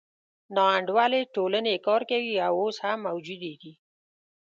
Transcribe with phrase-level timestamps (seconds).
[0.55, 3.73] ناانډولې ټولنې کار کوي او اوس هم موجودې دي.